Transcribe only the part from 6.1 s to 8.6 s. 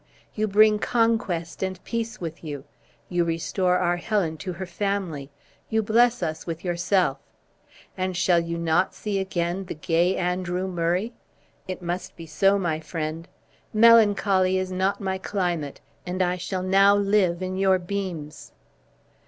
us with yourself! And shall you